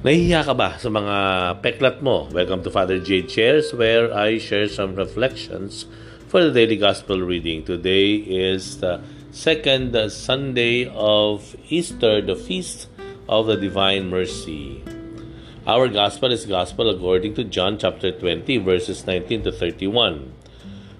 [0.00, 1.16] Nahihiya ka ba sa mga
[1.60, 2.24] peklat mo?
[2.32, 5.84] Welcome to Father Jade Shares where I share some reflections
[6.24, 7.68] for the daily gospel reading.
[7.68, 12.88] Today is the second Sunday of Easter, the feast
[13.28, 14.80] of the Divine Mercy.
[15.68, 20.32] Our gospel is gospel according to John chapter 20 verses 19 to 31.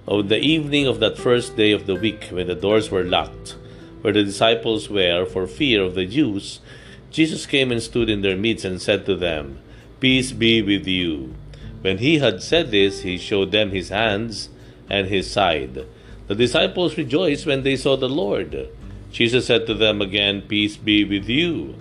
[0.05, 3.57] Of the evening of that first day of the week when the doors were locked,
[4.05, 6.61] where the disciples were for fear of the Jews,
[7.11, 9.59] Jesus came and stood in their midst and said to them,
[9.99, 11.35] Peace be with you.
[11.81, 14.49] When he had said this, he showed them his hands
[14.89, 15.87] and his side.
[16.29, 18.69] The disciples rejoiced when they saw the Lord.
[19.11, 21.75] Jesus said to them again, Peace be with you.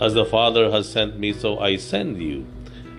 [0.00, 2.46] As the Father has sent me, so I send you.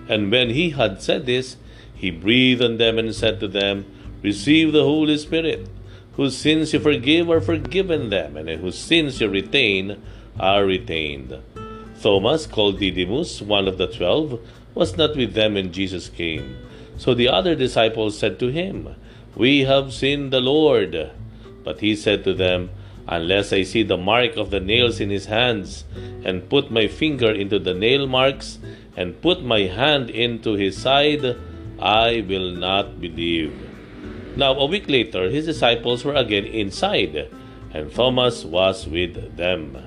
[0.08, 1.56] And when he had said this,
[1.94, 3.84] he breathed on them and said to them,
[4.22, 5.68] Receive the Holy Spirit.
[6.14, 10.00] Whose sins you forgive are forgiven them, and whose sins you retain
[10.38, 11.36] are retained.
[12.04, 14.38] Thomas, called Didymus, one of the twelve,
[14.74, 16.54] was not with them when Jesus came.
[16.98, 18.94] So the other disciples said to him,
[19.34, 21.12] We have seen the Lord.
[21.64, 22.68] But he said to them,
[23.08, 25.86] Unless I see the mark of the nails in his hands,
[26.22, 28.58] and put my finger into the nail marks,
[28.98, 31.24] and put my hand into his side,
[31.80, 33.56] I will not believe.
[34.36, 37.30] Now, a week later, his disciples were again inside,
[37.72, 39.78] and Thomas was with them.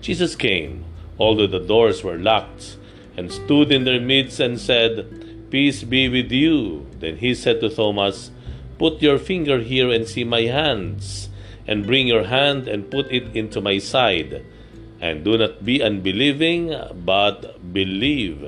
[0.00, 0.84] Jesus came
[1.18, 2.76] although the doors were locked,
[3.16, 6.86] and stood in their midst and said, Peace be with you.
[6.98, 8.30] Then he said to Thomas,
[8.78, 11.28] Put your finger here and see my hands,
[11.66, 14.44] and bring your hand and put it into my side.
[15.00, 18.42] And do not be unbelieving, but believe.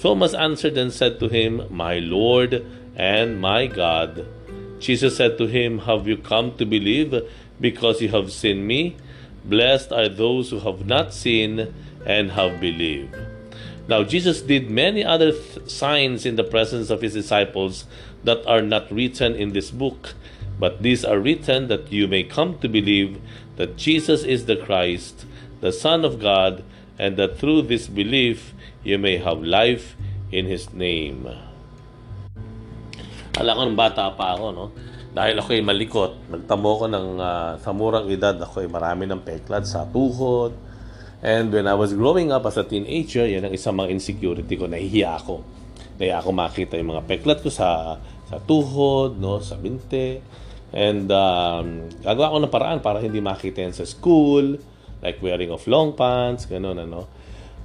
[0.00, 4.26] Thomas answered and said to him, My Lord and my God.
[4.78, 7.14] Jesus said to him, Have you come to believe
[7.60, 8.96] because you have seen me?
[9.48, 13.16] Blessed are those who have not seen and have believed.
[13.88, 17.86] Now, Jesus did many other th- signs in the presence of his disciples
[18.24, 20.12] that are not written in this book,
[20.60, 23.18] but these are written that you may come to believe
[23.56, 25.24] that Jesus is the Christ,
[25.60, 26.62] the Son of God,
[26.98, 28.52] and that through this belief
[28.84, 29.96] you may have life
[30.30, 31.24] in His name.
[33.38, 34.72] Alam ko, bata pa ako, no?
[35.18, 39.18] Dahil ako ay malikot, nagtamo ko ng uh, sa murang edad, ako ay marami ng
[39.18, 40.54] peklat sa tuhod.
[41.18, 44.70] And when I was growing up as a teenager, yan ang isang mga insecurity ko,
[44.70, 45.42] nahihiya ako.
[45.98, 47.98] Nahihiya ako makita yung mga peklat ko sa
[48.30, 50.22] sa tuhod, no, sa binte.
[50.70, 54.54] And um, gagawa ko ng paraan para hindi makita yan sa school,
[55.02, 57.10] like wearing of long pants, ganun, ano.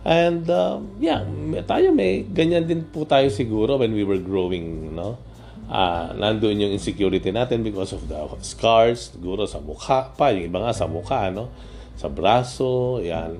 [0.01, 1.21] And um, yeah,
[1.69, 5.21] tayo may ganyan din po tayo siguro when we were growing, no?
[5.69, 10.59] Uh, nandoon yung insecurity natin because of the scars, siguro sa mukha pa, yung iba
[10.63, 11.51] nga sa mukha, no?
[11.93, 13.39] sa braso, yan,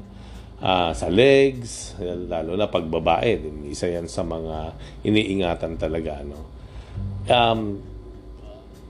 [0.61, 6.21] uh, sa legs, lalo na pag babae, isa yan sa mga iniingatan talaga.
[6.23, 6.39] No?
[7.27, 7.81] Um,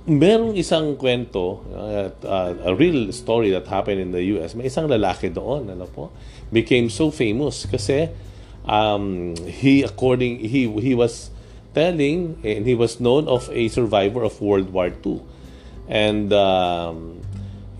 [0.03, 4.51] merong isang kwento, uh, uh, a real story that happened in the US.
[4.53, 6.11] May isang lalaki doon, ano po,
[6.51, 8.11] became so famous kasi
[8.67, 11.32] um, he according he he was
[11.73, 15.21] telling, and he was known of a survivor of World War II.
[15.89, 17.21] And, um,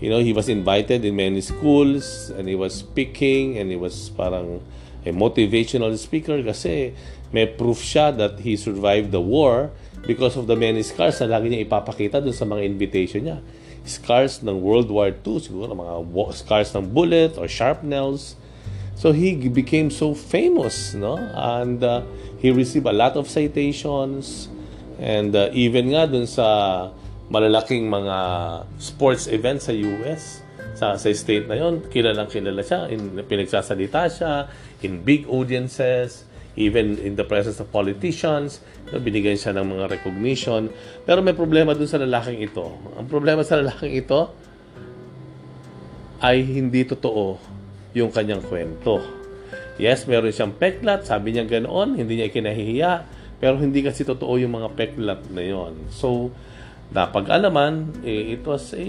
[0.00, 4.10] you know, he was invited in many schools, and he was speaking, and he was
[4.10, 4.60] parang
[5.04, 6.96] a motivational speaker kasi
[7.32, 9.70] may proof siya that he survived the war
[10.08, 13.38] because of the many scars na lagi niya ipapakita dun sa mga invitation niya.
[13.84, 15.92] Scars ng World War II, siguro mga
[16.32, 18.36] scars ng bullet or sharpnels.
[18.96, 21.18] So he became so famous, no?
[21.34, 22.06] And uh,
[22.44, 24.52] he received a lot of citations
[25.00, 26.44] and uh, even nga dun sa
[27.32, 28.16] malalaking mga
[28.76, 30.44] sports events sa US
[30.76, 34.52] sa, sa state na yon kilalang kilala siya in, pinagsasalita siya
[34.84, 36.28] in big audiences
[36.60, 38.60] even in the presence of politicians
[38.92, 40.68] binigyan siya ng mga recognition.
[41.08, 42.78] Pero may problema dun sa lalaking ito.
[42.94, 44.30] Ang problema sa lalaking ito
[46.20, 47.40] ay hindi totoo
[47.96, 49.23] yung kanyang kwento
[49.74, 52.92] Yes, meron siyang peklat, sabi niya ganoon, hindi niya kinahihiya,
[53.42, 55.90] pero hindi kasi totoo yung mga peklat na yon.
[55.90, 56.30] So,
[56.94, 58.86] napag-alaman, eh, it was a,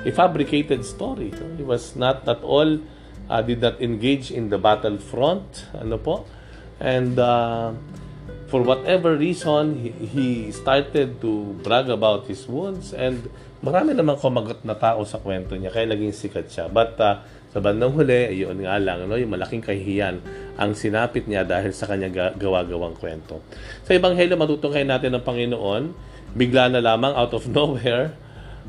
[0.00, 1.36] a fabricated story.
[1.60, 2.80] It was not at all,
[3.28, 6.24] uh, did not engage in the battlefront, ano po,
[6.80, 7.76] and uh,
[8.48, 13.26] for whatever reason, he, he started to brag about his wounds and
[13.60, 16.70] marami naman kumagot na tao sa kwento niya kaya naging sikat siya.
[16.70, 20.20] But uh, sa bandang huli, ayun nga lang, no, yung malaking kahihiyan
[20.60, 23.40] ang sinapit niya dahil sa kanya gawa-gawang kwento.
[23.88, 25.82] Sa Ebanghelyo, matutungkay natin ng Panginoon,
[26.36, 28.12] bigla na lamang out of nowhere,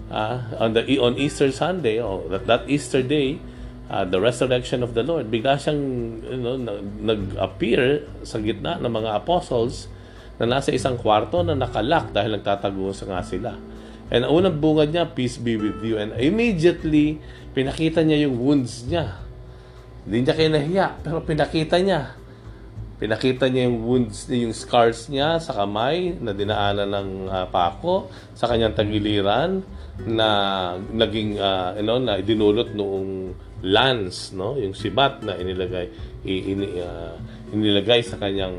[0.07, 3.43] uh, on, the, on Easter Sunday, oh, that, that Easter day,
[3.91, 5.83] uh, the resurrection of the Lord, bigla siyang
[6.23, 6.55] you know,
[7.03, 9.91] nag-appear sa gitna ng mga apostles
[10.39, 13.51] na nasa isang kwarto na nakalak dahil nagtatago sa nga sila.
[14.07, 15.99] And ang unang bungad niya, peace be with you.
[15.99, 17.19] And immediately,
[17.51, 19.19] pinakita niya yung wounds niya.
[20.07, 22.15] Hindi niya kinahiya, pero pinakita niya.
[22.97, 28.47] Pinakita niya yung wounds, yung scars niya sa kamay na dinaanan ng uh, pako, sa
[28.47, 29.61] kanyang tagiliran
[30.07, 30.29] na
[30.95, 33.35] naging uh, you know, na dinulot noong
[33.67, 34.55] lance, no?
[34.55, 35.91] Yung sibat na inilagay
[36.23, 37.19] in, uh,
[37.51, 38.55] inilagay sa kanyang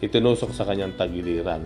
[0.00, 1.60] itinusok sa kanyang tagiliran.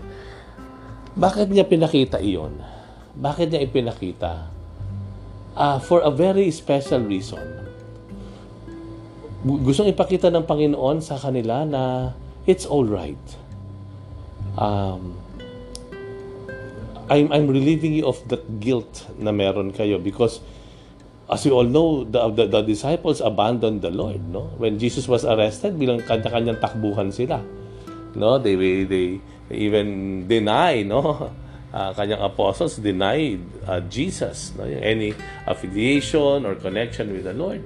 [1.15, 2.80] Bakit niya pinakita iyon?
[3.17, 4.51] Bakit niya ipinakita?
[5.57, 7.43] Uh, for a very special reason.
[9.43, 12.13] Gustong ipakita ng Panginoon sa kanila na
[12.45, 13.25] it's all right.
[14.55, 15.17] Um,
[17.11, 20.39] I'm, I'm relieving you of that guilt na meron kayo because
[21.31, 24.23] as you all know, the, the, the disciples abandoned the Lord.
[24.31, 24.55] No?
[24.59, 27.43] When Jesus was arrested, bilang kanya-kanyang takbuhan sila
[28.15, 29.21] no they they, they
[29.51, 31.31] even deny no
[31.73, 34.65] uh, kanyang apostles denied uh, Jesus no?
[34.65, 35.15] Any
[35.47, 37.63] affiliation or connection with the Lord.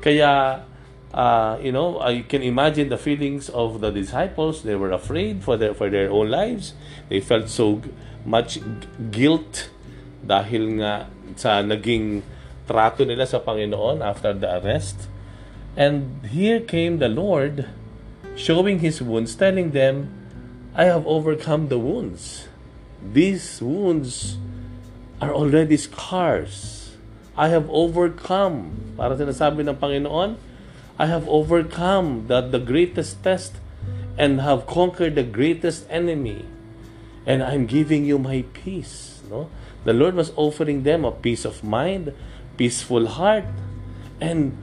[0.00, 0.64] Kaya
[1.12, 4.62] uh, you know I can imagine the feelings of the disciples.
[4.62, 6.74] They were afraid for their for their own lives.
[7.08, 7.82] They felt so
[8.24, 8.58] much
[9.10, 9.68] guilt
[10.22, 12.22] dahil nga sa naging
[12.66, 15.10] trato nila sa Panginoon after the arrest.
[15.74, 17.66] And here came the Lord
[18.36, 20.12] showing his wounds, telling them,
[20.76, 22.48] I have overcome the wounds.
[23.02, 24.38] These wounds
[25.20, 26.94] are already scars.
[27.36, 28.94] I have overcome.
[28.96, 30.38] Para sinasabi ng Panginoon,
[30.98, 33.58] I have overcome the, the greatest test
[34.14, 36.46] and have conquered the greatest enemy.
[37.26, 39.22] And I'm giving you my peace.
[39.30, 39.48] No?
[39.84, 42.14] The Lord was offering them a peace of mind,
[42.56, 43.44] peaceful heart,
[44.20, 44.54] and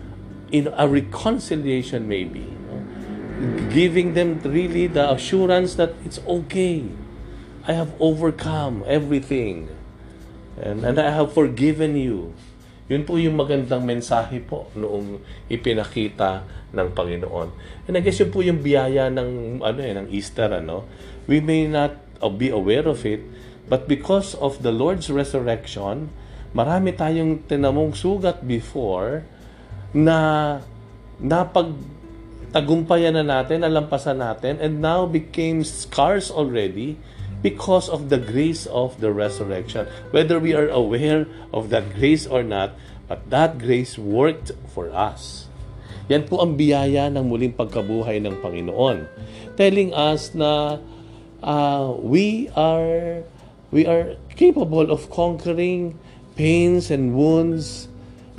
[0.52, 2.60] in a reconciliation maybe
[3.72, 6.86] giving them really the assurance that it's okay.
[7.70, 9.70] I have overcome everything.
[10.58, 12.34] And, and I have forgiven you.
[12.90, 17.54] Yun po yung magandang mensahe po noong ipinakita ng Panginoon.
[17.86, 20.90] And I guess yun po yung biyaya ng ano eh ng Easter ano.
[21.30, 21.94] We may not
[22.42, 23.22] be aware of it,
[23.70, 26.10] but because of the Lord's resurrection,
[26.58, 29.22] marami tayong tinamong sugat before
[29.94, 30.58] na
[31.22, 31.78] napag
[32.50, 36.98] tagumpayan na natin, nalampasan natin, and now became scars already
[37.42, 39.88] because of the grace of the resurrection.
[40.12, 42.76] Whether we are aware of that grace or not,
[43.08, 45.48] but that grace worked for us.
[46.10, 49.06] Yan po ang biyaya ng muling pagkabuhay ng Panginoon.
[49.54, 50.82] Telling us na
[51.46, 53.22] uh, we are
[53.70, 55.94] we are capable of conquering
[56.34, 57.88] pains and wounds.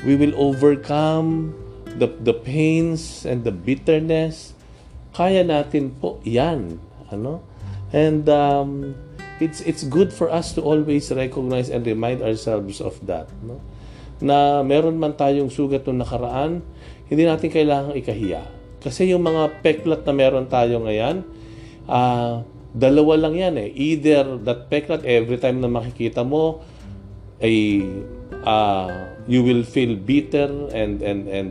[0.03, 1.55] We will overcome
[2.01, 4.55] the, the pains and the bitterness,
[5.13, 6.79] kaya natin po yan.
[7.11, 7.43] Ano?
[7.91, 8.95] And um,
[9.43, 13.27] it's, it's good for us to always recognize and remind ourselves of that.
[13.43, 13.61] No?
[14.21, 16.63] Na meron man tayong sugat ng nakaraan,
[17.11, 18.43] hindi natin kailangang ikahiya.
[18.81, 21.27] Kasi yung mga peklat na meron tayo ngayon,
[21.91, 23.69] uh, dalawa lang yan eh.
[23.75, 26.63] Either that peklat, every time na makikita mo,
[27.41, 27.83] ay
[28.45, 28.89] uh,
[29.27, 31.51] you will feel bitter and and and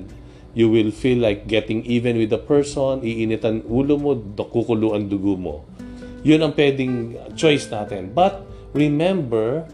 [0.57, 4.17] you will feel like getting even with the person, iinitan ulo mo,
[4.49, 5.68] kukulo ang dugo mo.
[6.23, 8.11] Yun ang pwedeng choice natin.
[8.11, 8.43] But
[8.75, 9.67] remember,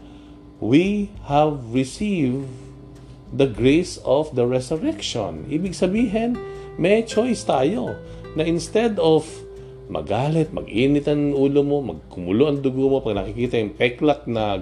[0.62, 2.46] we have received
[3.34, 5.44] the grace of the resurrection.
[5.50, 6.38] Ibig sabihin,
[6.78, 7.98] may choice tayo
[8.38, 9.26] na instead of
[9.86, 14.58] magalit, mag-init ang ulo mo, magkumulo ang dugo mo, pag nakikita yung peklat na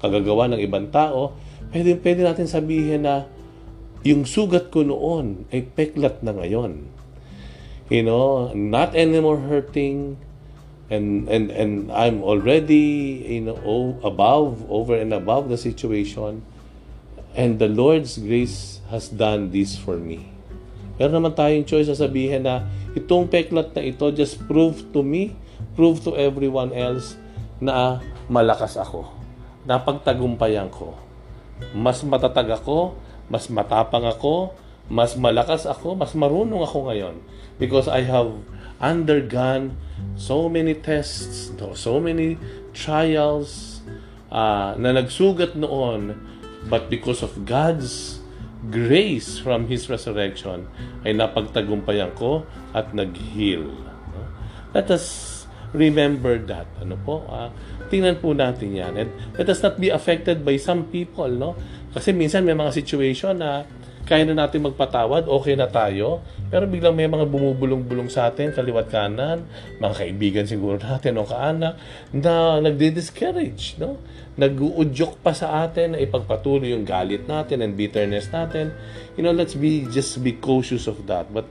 [0.00, 1.36] kagagawa ng ibang tao,
[1.72, 3.24] pwede, pwede natin sabihin na
[4.04, 6.86] yung sugat ko noon ay peklat na ngayon.
[7.88, 10.20] You know, not anymore hurting
[10.88, 16.44] and and and I'm already you know above over and above the situation
[17.36, 20.32] and the Lord's grace has done this for me.
[20.98, 22.66] Pero naman tayong choice na sabihin na
[22.98, 25.36] itong peklat na ito just prove to me,
[25.78, 27.14] prove to everyone else
[27.62, 29.06] na malakas ako.
[29.68, 30.98] Napagtagumpayan ko.
[31.76, 32.98] Mas matatag ako,
[33.30, 34.50] mas matapang ako,
[34.88, 37.20] mas malakas ako, mas marunong ako ngayon.
[37.60, 38.32] Because I have
[38.80, 39.76] undergone
[40.16, 42.40] so many tests, so many
[42.72, 43.80] trials
[44.32, 46.16] uh, na nagsugat noon.
[46.66, 48.18] But because of God's
[48.72, 50.66] grace from His resurrection,
[51.04, 53.70] ay napagtagumpayan ko at nag-heal.
[54.74, 55.38] Let us
[55.72, 56.68] remember that.
[56.80, 57.24] Ano po?
[57.28, 57.52] Uh,
[57.88, 58.92] tingnan po natin yan.
[58.96, 61.56] And let us not be affected by some people, no?
[61.92, 63.64] Kasi minsan may mga situation na
[64.08, 66.24] kaya na natin magpatawad, okay na tayo.
[66.48, 69.44] Pero biglang may mga bumubulong-bulong sa atin, kaliwat kanan,
[69.76, 71.76] mga kaibigan siguro natin o kaanak,
[72.16, 74.00] na nagdi-discourage, no?
[74.40, 78.72] Nag-uudyok pa sa atin na ipagpatuloy yung galit natin and bitterness natin.
[79.20, 81.28] You know, let's be, just be cautious of that.
[81.28, 81.44] But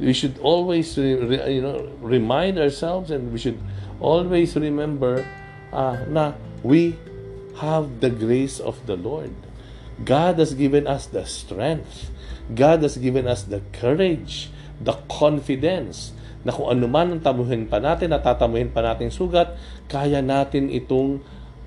[0.00, 3.60] we should always, you know, remind ourselves and we should
[4.00, 5.26] always remember
[5.74, 6.96] uh, na we
[7.58, 9.34] have the grace of the Lord.
[10.02, 12.10] God has given us the strength.
[12.54, 16.14] God has given us the courage, the confidence
[16.46, 19.58] na kung ano man ang tamuhin pa natin, natatamuhin pa natin sugat,
[19.90, 21.18] kaya natin itong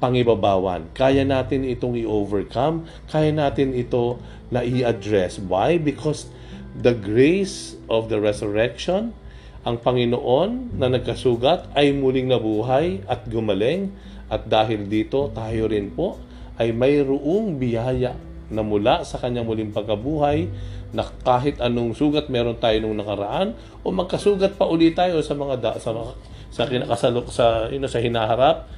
[0.01, 0.89] pangibabawan.
[0.97, 2.89] Kaya natin itong i-overcome.
[3.05, 4.17] Kaya natin ito
[4.49, 5.37] na i-address.
[5.37, 5.77] Why?
[5.77, 6.31] Because
[6.73, 9.13] the grace of the resurrection,
[9.61, 13.93] ang Panginoon na nagkasugat ay muling nabuhay at gumaling.
[14.31, 16.17] At dahil dito, tayo rin po
[16.61, 18.13] ay mayroong biyaya
[18.53, 20.45] na mula sa kanyang muling pagkabuhay
[20.93, 25.55] na kahit anong sugat meron tayo nung nakaraan o magkasugat pa ulit tayo sa mga
[25.57, 26.11] da, sa mga,
[26.53, 28.69] sa kinakasalok sa you know, sa hinaharap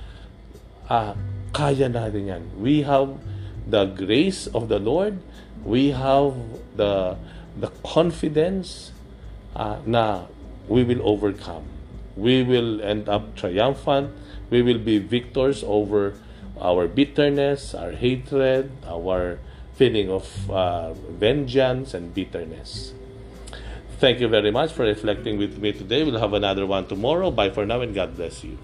[0.88, 1.18] ah
[1.54, 2.44] kaya natin yan.
[2.58, 3.14] We have
[3.70, 5.22] the grace of the Lord.
[5.62, 6.34] We have
[6.74, 7.16] the
[7.54, 8.90] the confidence
[9.54, 10.26] ah, na
[10.66, 11.70] we will overcome.
[12.18, 14.12] We will end up triumphant.
[14.50, 16.18] We will be victors over
[16.60, 19.40] our bitterness, our hatred, our
[19.76, 22.94] feeling of uh, vengeance and bitterness.
[24.00, 26.04] Thank you very much for reflecting with me today.
[26.04, 27.32] We'll have another one tomorrow.
[27.32, 28.58] Bye for now and God bless you.